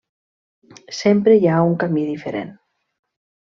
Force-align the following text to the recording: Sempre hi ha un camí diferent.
Sempre 1.01 1.37
hi 1.41 1.47
ha 1.51 1.61
un 1.73 1.77
camí 1.85 2.09
diferent. 2.11 2.53